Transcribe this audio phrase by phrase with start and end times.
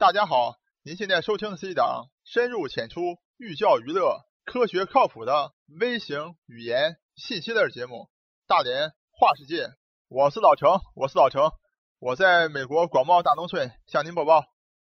[0.00, 7.94] 大家好，您现在收听的是一档深入浅出、寓教于乐、科学靠谱的微型语言信息类节目
[8.48, 9.66] 《大连话世界》。
[10.08, 11.52] 我是老程，我是老程，
[11.98, 14.46] 我在美国广袤大农村向您播报。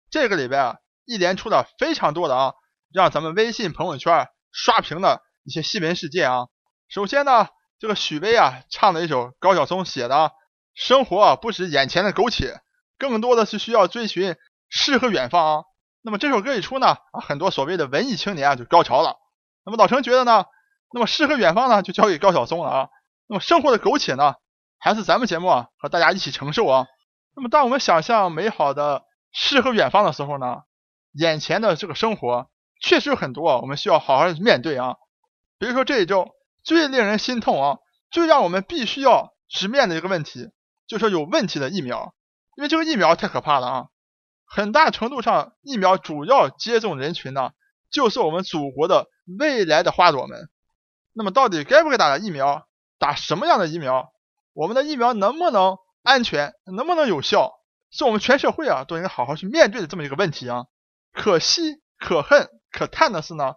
[0.10, 2.54] 这个礼拜啊，一连出了非常多的啊，
[2.94, 6.48] 让咱们微信朋友圈刷屏的一些新闻事件啊。
[6.88, 7.50] 首先呢，
[7.80, 10.16] 这个许巍啊唱了一首高晓松写的
[10.74, 12.54] 《生活啊不止眼前的苟且》，
[12.98, 14.38] 更多的是需要追寻。
[14.72, 15.64] 诗和远方啊，
[16.02, 19.18] 那么这首歌一出呢，啊，很多所谓的文艺青年啊就高潮了。
[19.66, 20.46] 那么老陈觉得呢，
[20.94, 22.90] 那么诗和远方呢就交给高晓松了啊。
[23.28, 24.36] 那么生活的苟且呢，
[24.80, 26.88] 还是咱们节目啊和大家一起承受啊。
[27.36, 30.62] 那么当我们想象美好的诗和远方的时候呢，
[31.12, 32.50] 眼前的这个生活
[32.82, 34.96] 确实有很多我们需要好好的面对啊。
[35.60, 36.30] 比如说这一周
[36.64, 37.78] 最令人心痛啊，
[38.10, 40.50] 最让我们必须要直面的一个问题，
[40.88, 42.16] 就是说有问题的疫苗，
[42.56, 43.88] 因为这个疫苗太可怕了啊。
[44.54, 47.52] 很大程度上，疫苗主要接种人群呢，
[47.90, 49.08] 就是我们祖国的
[49.40, 50.50] 未来的花朵们。
[51.14, 52.68] 那么，到底该不该打疫苗？
[53.00, 54.12] 打什么样的疫苗？
[54.52, 56.54] 我们的疫苗能不能安全？
[56.66, 57.54] 能不能有效？
[57.92, 60.66] 是我们全社会啊都应该好好去面对的这么一个问题啊。
[61.14, 63.54] 可惜、可恨、可叹的是呢，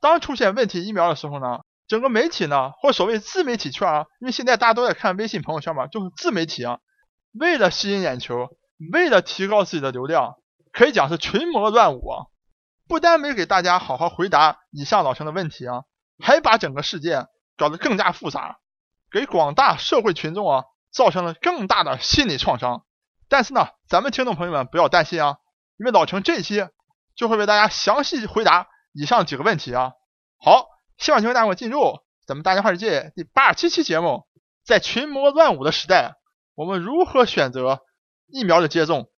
[0.00, 6.78] 当出现问题疫苗的时候呢，整个媒体呢，或所谓自媒体圈啊，因为现在大家都在看微信朋友圈嘛，就是自媒体啊，
[7.38, 8.48] 为了吸引眼球。
[8.90, 10.36] 为了提高自己的流量，
[10.72, 12.26] 可以讲是群魔乱舞啊！
[12.88, 15.84] 不单没给大家好好回答以上老陈的问题啊，
[16.18, 18.58] 还把整个事件搞得更加复杂，
[19.10, 22.84] 给广大社会群众啊造成了更大的心理创伤。
[23.28, 25.36] 但是呢，咱们听众朋友们不要担心啊，
[25.78, 26.66] 因为老陈这一期
[27.14, 29.92] 就会为大家详细回答以上几个问题啊。
[30.38, 30.66] 好，
[30.98, 34.26] 希望听众大伙进入咱们大家话世界第八十七期节目，
[34.64, 36.16] 在群魔乱舞的时代，
[36.54, 37.80] 我们如何选择？
[38.32, 39.10] 疫苗的接种，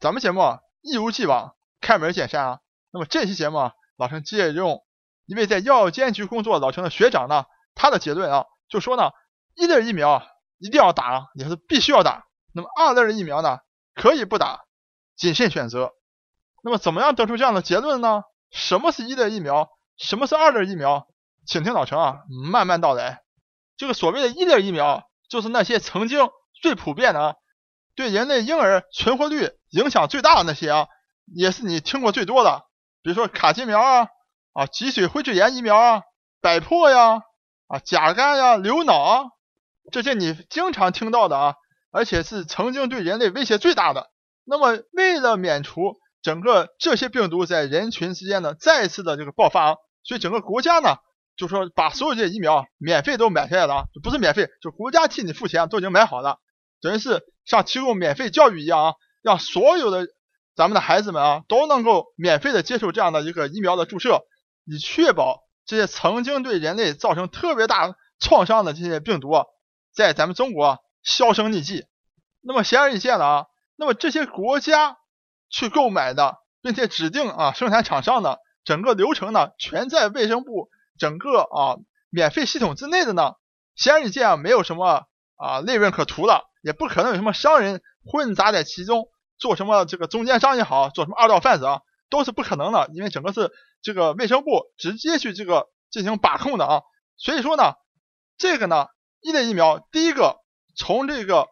[0.00, 2.60] 咱们节目啊一如既往开门见山啊。
[2.90, 4.82] 那么这期节目啊，老陈借用
[5.26, 9.10] 一位在药监局工作老陈的学长呢，他的结论啊，就说呢，
[9.54, 10.26] 一类疫苗
[10.58, 12.24] 一定要打，也是必须要打。
[12.54, 13.58] 那么二类的疫苗呢，
[13.94, 14.64] 可以不打，
[15.14, 15.92] 谨慎选择。
[16.62, 18.22] 那么怎么样得出这样的结论呢？
[18.50, 19.68] 什么是一类疫苗？
[19.98, 21.06] 什么是二类疫苗？
[21.46, 23.22] 请听老陈啊慢慢道来。
[23.76, 26.30] 这个所谓的一类疫苗，就是那些曾经
[26.62, 27.36] 最普遍的。
[27.94, 30.86] 对人类婴儿存活率影响最大的那些啊，
[31.34, 32.62] 也是你听过最多的，
[33.02, 34.08] 比如说卡介苗啊，
[34.52, 36.02] 啊脊髓灰质炎疫苗啊，
[36.40, 37.22] 百破呀，
[37.68, 39.24] 啊甲肝呀，流脑啊，
[39.92, 41.54] 这些你经常听到的啊，
[41.92, 44.10] 而且是曾经对人类威胁最大的。
[44.44, 50.96] 那么为了免除整个这些病毒在人群之间的再次的这个爆发，所以整个国家呢，
[51.36, 56.40] 就说把所有这些疫苗免费都买下来了，不是免费，就国家替你付钱，都已经买好了。
[56.84, 60.06] 等于是像提供免费教育一样啊，让所有的
[60.54, 64.20] 咱们的孩子们啊都能够免费的接受这样的一个疫苗的注射，
[64.66, 69.46] 以确保这些曾经对人类造成特别大创伤的这些病毒啊，
[69.94, 71.86] 在咱们中国销声匿迹。
[72.42, 73.46] 那么显而易见的啊，
[73.76, 74.98] 那么这些国家
[75.48, 80.68] 去购买的，并且指定啊生产厂商的整个流程呢，全在卫生部
[80.98, 81.78] 整个啊
[82.10, 83.36] 免费系统之内的呢，
[83.74, 85.06] 显而易见啊没有什么
[85.36, 86.50] 啊利润可图了。
[86.64, 93.52] 也不可能有什么商人混杂在其中，做什么这个中间商也好，做什么二道贩子啊，都是不可能的，因为整个是
[93.82, 96.80] 这个卫生部直接去这个进行把控的啊。
[97.18, 97.74] 所以说呢，
[98.38, 98.86] 这个呢，
[99.20, 100.38] 一类疫苗，第一个
[100.74, 101.48] 从这个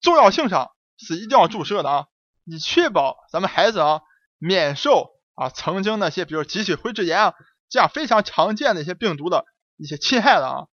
[0.00, 2.06] 重要性上是一定要注射的啊，
[2.46, 4.00] 以确保咱们孩子啊
[4.38, 7.34] 免受啊曾经那些比如脊髓灰质炎啊
[7.68, 9.44] 这样非常常见的一些病毒的
[9.76, 10.68] 一些侵害的啊。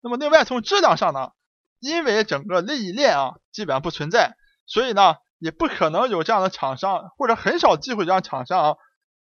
[0.00, 1.30] 那么另外从质量上呢？
[1.80, 8.76] 因为整个利益链啊基本上不存在，所以呢也不可能有这样的厂商，或者很少机会让厂商啊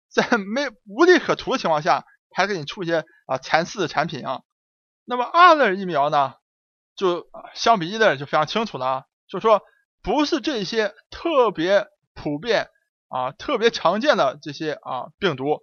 [0.09, 4.41] 在没无利可图的情况下还给你出一些啊残次的产品啊。
[5.05, 6.35] 那么二类疫苗呢，
[6.95, 9.61] 就相比一类就非常清楚了啊，就是说
[10.01, 12.69] 不是这些特别普遍
[13.09, 15.59] 啊特别常见的这些啊病毒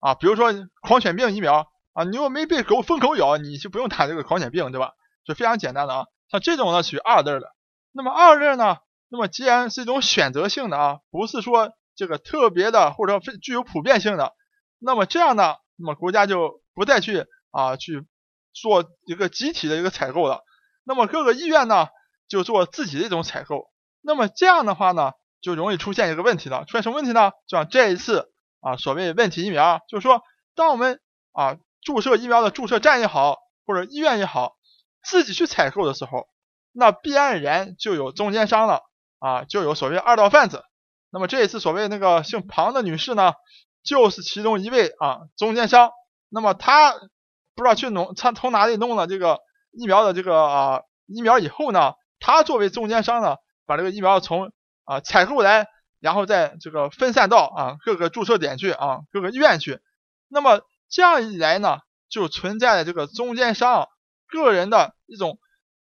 [0.00, 4.92] 啊，比如说狂犬病疫苗啊，你又没被狗疯狗咬，你就不用打这个狂犬病，对吧？
[5.24, 6.04] 就非常简单的啊。
[6.30, 7.54] 像这种呢属于二类的，
[7.92, 8.78] 那么二类呢，
[9.08, 14.34] 那么既然是一种选择性的啊，不是说这个特别的或者非具有普遍性的，
[14.78, 18.04] 那么这样呢，那么国家就不再去啊去
[18.52, 20.42] 做一个集体的一个采购了，
[20.84, 21.86] 那么各个医院呢
[22.28, 23.70] 就做自己的一种采购，
[24.02, 27.30] 那么这样的话呢，就容易出现一个问题了，出现什么问题呢？
[27.46, 30.22] 像这一次啊所谓问题疫苗，就是说
[30.56, 31.00] 当我们
[31.32, 34.56] 啊注射疫苗的注射站也好，或者医院也好。
[35.08, 36.26] 自己去采购的时候，
[36.72, 38.82] 那必然然就有中间商了
[39.18, 40.64] 啊，就有所谓二道贩子。
[41.10, 43.32] 那么这一次所谓那个姓庞的女士呢，
[43.84, 45.90] 就是其中一位啊中间商。
[46.28, 46.92] 那么她
[47.54, 49.38] 不知道去弄，她从哪里弄了这个
[49.70, 54.52] 疫苗的这个啊疫苗以后呢，她作为中间商呢，把这个疫苗从
[54.84, 55.68] 啊采购来，
[56.00, 59.80] 然后再这个分散到啊各个注射点去啊各个医院去。
[60.28, 60.60] 那么
[60.90, 61.78] 这样一来呢，
[62.10, 63.88] 就存在了这个中间商
[64.28, 65.38] 个人的一种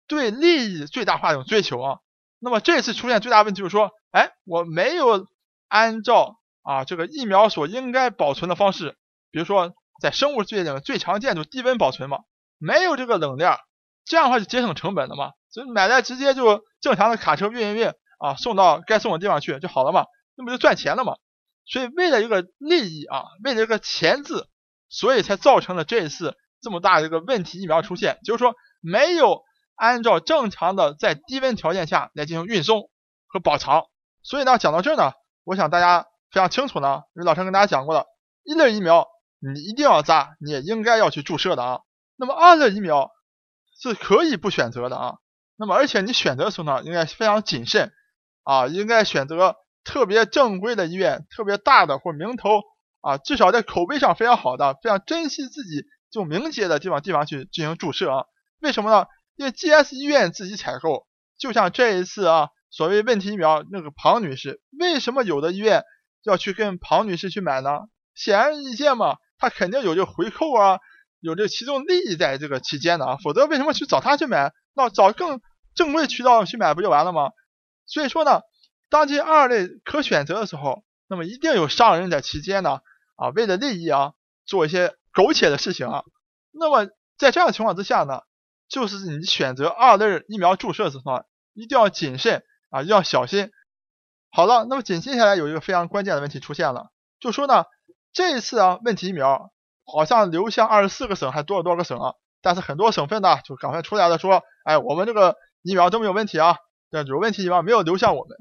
[0.06, 1.98] 对利益最大化的一种追求啊。
[2.38, 5.26] 那么这次出现最大问题就是说，哎，我没有
[5.68, 8.96] 按照啊这个疫苗所应该保存的方式，
[9.30, 12.20] 比如说在生物界里面最常见就低温保存嘛，
[12.58, 13.58] 没有这个冷链，
[14.04, 21.16] 这样的话就节省成本的嘛，所以买来直接就正常的卡车运一运啊，送到该送的地方去就好了嘛，那不就赚钱了嘛？
[21.66, 24.48] 所以为了一个利益啊，为了一个钱字，
[24.88, 29.42] 所以才造成了这一次这么大的一个问题疫苗出现，就是说没有。
[29.82, 32.90] 按照正常的在低温条件下来进行运送
[33.26, 33.86] 和保藏，
[34.22, 35.12] 所以呢，讲到这儿呢，
[35.42, 38.04] 我想大家非常清楚呢，因为老陈跟大家讲过了，
[38.42, 39.08] 一类疫苗
[39.38, 41.80] 你一定要扎，你也应该要去注射的啊。
[42.16, 43.10] 那么二类疫苗
[43.80, 45.14] 是可以不选择的啊。
[45.56, 47.90] 那么而且你选择的时候呢，应该非常谨慎
[48.42, 52.60] 啊，应该选择特别正规的医院、特别大的或名头
[53.00, 58.24] 啊，至少在口碑上非常好的、非常珍惜自己就明确的地方地方去进行注射啊。
[58.60, 59.06] 为什么呢？
[59.36, 61.06] 因为 GS 医院自己采购，
[61.38, 65.84] 就像这一次啊，所谓问题疫苗那个庞女士，为什么有的医院
[66.24, 67.70] 要去跟庞女士去买呢？
[68.14, 70.78] 显而易见嘛，他肯定有这回扣啊，
[71.20, 74.52] 有这其中利益在这个期间的啊，否则为什么去找他去买？
[74.74, 75.40] 那找更
[75.74, 77.30] 正规渠道去买不就完了吗？
[77.86, 78.42] 所以说呢，
[78.90, 82.80] 当这二类可选择的时候，那么一定有商人在期间呢
[83.16, 84.12] 啊，为了利益啊，
[84.44, 86.04] 做一些苟且的事情啊。
[86.52, 88.22] 那么在这样的情况之下呢？
[88.68, 91.24] 就是你选择二类疫苗注射的时候，
[91.54, 93.50] 一定要谨慎啊，要小心。
[94.30, 97.64] 好了，那么紧接下来有一个非常关键的问题出现了，就说呢，
[98.12, 99.50] 这一次啊，问题疫苗
[99.84, 102.14] 好像流向二十四个省还多了多少个省啊？
[102.42, 106.56] 但是很多省份呢，就赶快出来了说，哎，我们这个疫苗都没有问题啊，
[106.90, 108.36] 有问题疫苗没有流向我们。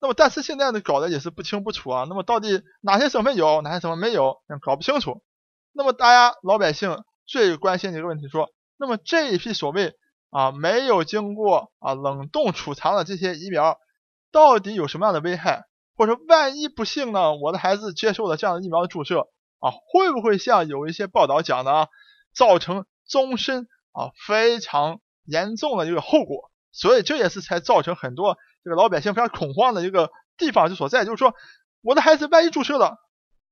[0.00, 2.06] 那么但是现在呢，搞的也是不清不楚啊。
[2.08, 5.20] 那么到底哪些省份有，哪些省份没有，搞不清楚。
[5.74, 8.48] 那么大家老百姓最关心的一个问题说。
[8.76, 9.94] 那么这一批所谓
[10.30, 13.78] 啊没有经过啊冷冻储藏的这些疫苗，
[14.32, 15.62] 到底有什么样的危害？
[15.96, 19.28] 或者万一不幸呢，我的孩子接受了这样的疫苗的注射
[19.60, 21.88] 啊，会不会像有一些报道讲的啊，
[22.34, 26.50] 造成终身啊非常严重的一个后果？
[26.72, 31.32] 所以这也是才造成很多这个老百姓非常恐慌的一个地方之所在，就是说
[31.80, 32.96] 我的孩子万一注射了，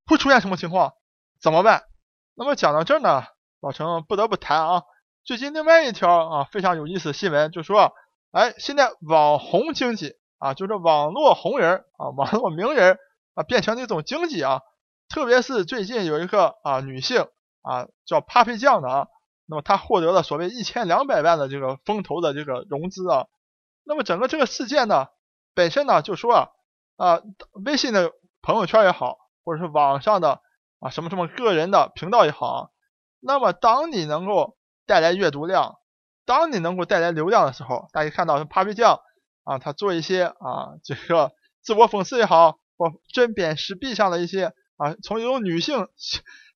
[0.06, 0.94] 会出现什么情况？
[1.40, 1.84] 怎么办？
[2.34, 3.24] 那么讲到这儿呢，
[3.60, 4.82] 老陈不得不谈啊。
[5.24, 7.92] 最近另外一条啊非常有意思的新闻，就说，
[8.30, 12.98] 哎，现在网红经济啊，就是网络红人啊，网络名人
[13.34, 14.62] 啊，变成了一种经济啊。
[15.08, 17.28] 特别是最近有一个啊女性
[17.60, 19.08] 啊叫 Papi 酱的啊，
[19.46, 23.26] 那么她获得了所谓一千两百万的这个风投的这个融资啊。
[23.84, 25.08] 那么整个这个事件呢，
[25.54, 26.48] 本身呢就说啊
[26.96, 27.20] 啊
[27.64, 30.40] 微信的朋友圈也好，或者是网上的
[30.82, 32.72] 啊什么什么个人的频道也好，
[33.20, 35.76] 那么当你能够带来阅读量，
[36.26, 39.00] 当你能够带来流量的时候，大家看到 Papi 酱
[39.44, 41.30] 啊，他做一些啊这个
[41.62, 45.86] 自我讽刺也好，或针砭时弊上的一些啊，从一种女性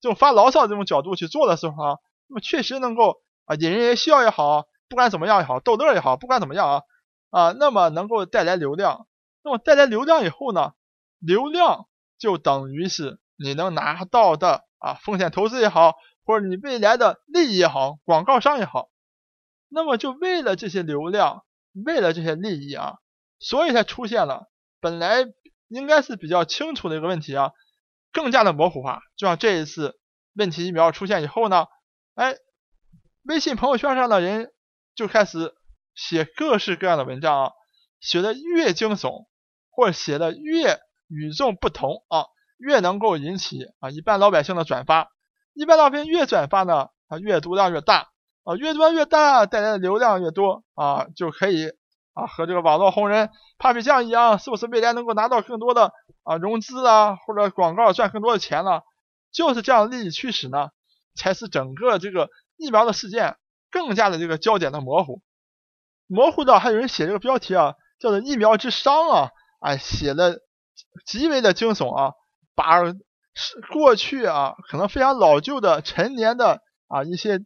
[0.01, 1.97] 这种发牢骚这种角度去做的时候啊，
[2.27, 6.81] 那么确实能够啊引人笑也好，不管怎么样也好，逗乐也好，不管怎么样啊
[7.29, 9.07] 啊，那么能够带来流量，
[9.41, 10.73] 那么带来流量以后呢，
[11.19, 11.87] 流量
[12.17, 15.95] 就等于是你能拿到的啊风险投资也好。
[16.29, 18.89] 或者你未来的利益也好，广告商也好，
[19.69, 21.45] 那么就为了这些流量，
[21.85, 22.95] 为了这些利益啊，
[23.39, 24.51] 所以才出现了
[24.81, 25.23] 本来
[25.69, 27.53] 应该是比较清楚的一个问题啊，
[28.11, 28.99] 更加的模糊化。
[29.15, 29.97] 就像这一次
[30.33, 31.67] 问题疫苗出现以后呢，
[32.15, 32.35] 哎，
[33.23, 34.51] 微信朋友圈上的人
[34.95, 35.55] 就开始
[35.95, 37.51] 写各式各样的文章啊，
[38.01, 39.27] 写的越惊悚，
[39.69, 40.77] 或者写的越
[41.07, 42.25] 与众不同啊，
[42.57, 45.11] 越能够引起啊一般老百姓的转发。
[45.53, 48.09] 一般照片越转发呢，啊阅读量越大，
[48.43, 51.71] 啊阅读量越大，带来的流量越多，啊就可以
[52.13, 58.83] 啊和这个网络红人 Papi 酱一样，是不是未来能够拿到更多的啊融资啊或者广告赚更多的钱了？
[59.31, 60.69] 就是这样利益驱使呢，
[61.15, 63.37] 才是整个这个疫苗的事件
[63.69, 65.21] 更加的这个焦点的模糊，
[66.07, 70.39] 模糊到还有人写这个标题啊，叫做疫苗之殇啊，哎写的
[71.05, 72.13] 极为的惊悚啊，
[72.57, 72.81] 把。
[73.39, 77.37] 是过去啊，可能非常老旧的陈年的啊一些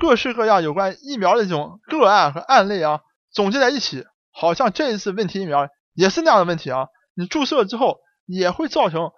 [0.00, 3.00] 各式各样有关疫苗的这种个案和案例啊，
[3.32, 6.86] 总结在一起，好像这一次问题疫苗也是那样的问题啊。
[7.14, 9.10] 你注射之后也会造成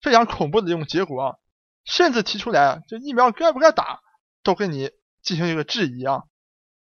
[0.00, 1.34] 非常恐怖的这种结果啊，
[1.84, 3.98] 甚至提出来这疫苗该不该打，
[4.44, 6.22] 都跟你进行一个质疑啊。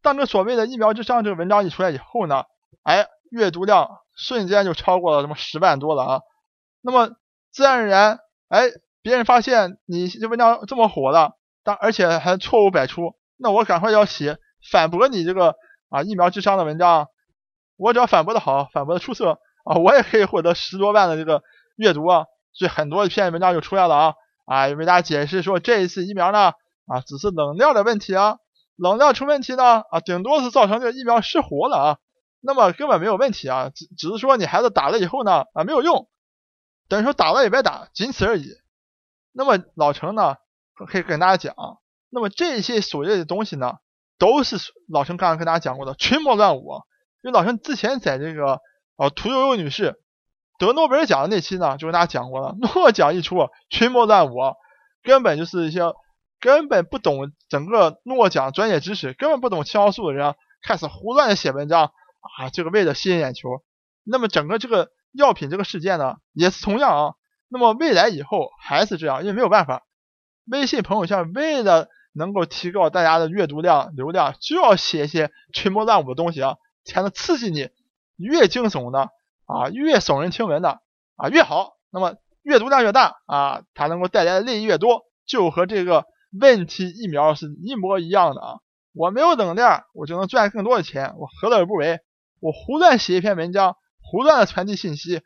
[0.02, 2.46] 当这所谓的疫苗之殇这个文章一出来以后呢，
[2.84, 6.22] 哎，阅读量瞬间就超过了什么十万多了啊。
[6.80, 7.10] 那么
[7.56, 8.20] 自然而然，
[8.50, 8.66] 哎，
[9.02, 15.56] 别人发现你这文章这么火了，但而且还错误百出，那我赶快要写反驳你这个
[15.88, 17.08] 啊疫苗智商的文章。
[17.78, 21.44] 我只要反驳的好，反驳的出色啊，我也可以获得十多万的这个
[21.78, 22.26] 阅读啊。
[22.52, 24.14] 所以很多一篇文章就出来了啊
[24.46, 26.52] 啊，为大家解释说这一次疫苗呢
[26.88, 28.36] 啊只是冷链的问题啊。
[28.76, 31.98] 冷链出问题呢啊，顶多是造成这个疫苗失活了啊，
[32.42, 36.10] 那么根本没有问题啊，只只是说你孩子打了以后呢啊没有用，
[36.88, 38.46] 等于说打了也白打，仅此而已。
[39.32, 40.36] 那么老陈呢
[40.74, 41.56] 可以跟大家讲，
[42.10, 43.74] 那么这些所谓的东西呢，
[44.18, 46.82] 都是老陈刚刚跟大家讲过的群魔乱舞。
[47.22, 48.62] 因为老陈之前在这个
[48.96, 50.00] 啊屠呦呦女士
[50.58, 54.38] 得诺贝尔奖的那期呢，就跟大家讲过了，诺奖一出，群魔乱舞，
[55.04, 55.82] 根本就是一些。
[56.42, 63.64] 根本不懂整个诺奖专业知识，根本不懂青蒿素的人开始胡乱的写文章啊，这个为了吸引眼球。
[64.04, 67.14] 那么整个这个药品这个事件呢，也是同样啊。
[67.48, 69.84] 那么未来以后还是这样，因为没有办法，
[70.46, 77.70] 微信朋友圈为了能够提高大家的阅读量、流量，就要写一些群魔乱舞的东西啊，才能刺激你。
[78.18, 79.10] 越惊悚的
[79.46, 80.82] 啊，越耸人听闻的
[81.16, 81.74] 啊越好。
[81.92, 86.06] 那么阅读量越大啊，它能够带来的利益越多，就和这个。
[86.38, 88.60] 问题疫苗是一模一样的啊！
[88.94, 92.02] 我没有冷链，我就能赚更多的钱，我何乐而不为？
[92.42, 93.78] 我胡乱写一篇文章，
[94.16, 95.22] 不断的传递信息，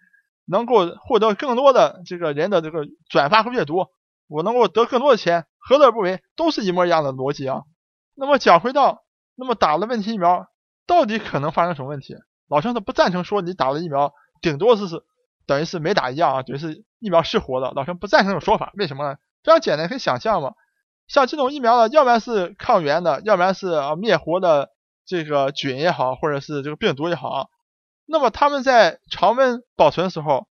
[0.46, 3.86] 能够获得更多的这个人的这个转发和阅读，
[4.28, 6.24] 我能够得更多的钱，何乐而不为？
[6.36, 7.62] 都是一模一样的逻辑啊！
[8.16, 9.04] 那么讲回到，
[9.36, 10.48] 那么打了问题疫苗，
[10.88, 12.16] 到底可能发生什么问题？
[12.48, 15.04] 老陈他不赞成说你打了疫苗，顶多是是
[15.46, 17.72] 等于是没打一样啊，等于是疫苗失活的。
[17.76, 19.18] 老陈不赞成这种说法，为什么呢？
[19.44, 20.54] 非常简单，可以想象嘛。
[21.08, 24.70] 像这种疫苗呢，要不然是抗原的，要不然是啊灭活的
[25.06, 27.48] 这个菌也好，或者是这个病毒也好，啊
[28.10, 30.48] 那么它们在常温保存的时候，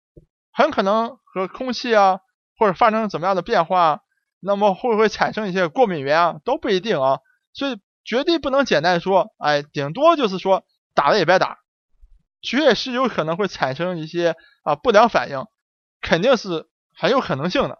[0.52, 2.18] 很可能和空气啊，
[2.58, 4.00] 或者发生怎么样的变化，
[4.40, 7.20] 那么会不会产生一些过敏源啊，都不一定啊，
[7.52, 11.58] 所以绝对不能简单说，哎，顶多就是说打了也白打，
[12.42, 15.46] 确实有可能会产生一些啊不良反应，
[16.00, 17.78] 肯定是很有可能性的，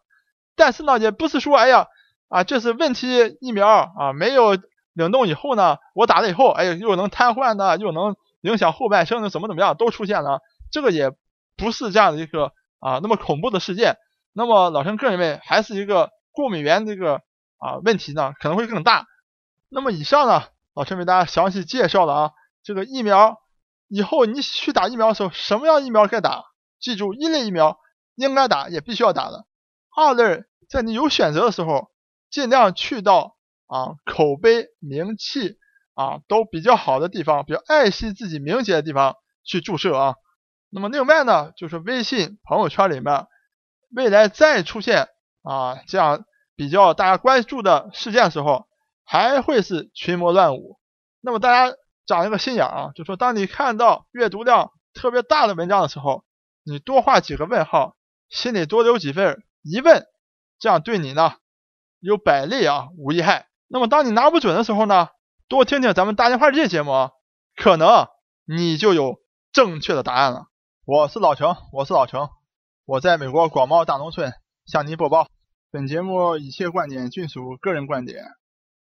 [0.56, 1.86] 但是呢，也不是说，哎呀。
[2.28, 4.58] 啊，这是问题疫苗啊，没有
[4.94, 11.10] 冷冻以后呢，我打了以后，哎，又能瘫痪的，又能影响后半生的，怎么怎么样都出现了，这个也
[11.56, 13.96] 不是这样的一个啊那么恐怖的事件。
[14.32, 17.22] 那么老陈个人认为，还是一个过敏源这个
[17.58, 19.06] 啊问题呢可能会更大。
[19.68, 22.30] 那么以上呢，老陈为大家详细介绍了啊
[22.62, 23.38] 这个疫苗
[23.88, 26.44] 以后你去打疫苗的时候，什么样疫苗该打？
[26.78, 27.78] 记住，一类疫苗
[28.14, 29.46] 应该打，也必须要打的。
[29.96, 31.90] 二类在你有选择的时候。
[32.30, 33.36] 尽量去到
[33.68, 35.56] 啊口碑名气
[35.94, 40.14] 啊都比较好的地方，比较爱惜自己名节的地方去注射啊。
[40.70, 43.26] 那么另外呢，就是微信朋友圈里面，
[43.94, 45.08] 未来再出现
[45.42, 46.24] 啊这样
[46.56, 48.66] 比较大家关注的事件的时候，
[49.04, 50.78] 还会是群魔乱舞。
[51.20, 56.24] 那么大家长一个心眼啊，就说当你看到阅读量特别大的文章的时候，
[56.64, 57.96] 你多画几个问号，
[58.28, 60.04] 心里多留几份疑问，
[60.58, 61.34] 这样对你呢。
[62.00, 63.46] 有百利啊，无一害。
[63.66, 65.08] 那么当你拿不准的时候呢，
[65.46, 67.10] 多听听咱们大连话世界节目，
[67.54, 68.08] 可能
[68.46, 69.20] 你就有
[69.52, 70.46] 正确的答案了。
[70.86, 72.30] 我是老程，我是老程，
[72.86, 74.32] 我在美国广袤大农村
[74.64, 75.28] 向您播报。
[75.70, 78.24] 本节目一切观点均属个人观点，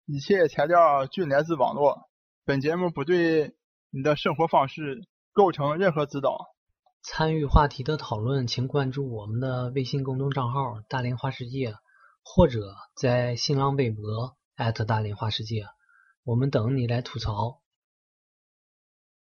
[0.07, 2.09] 一切材料均来自网络。
[2.45, 3.57] 本节目不对
[3.91, 6.47] 你的生活方式构成任何指导。
[7.03, 11.75] 参与话题的讨论，请关注我们的微信公众账号“大连话世界”。
[12.27, 14.35] 或者在新浪微博
[14.87, 15.67] 大连话世界，
[16.25, 17.64] 我们等你来吐槽。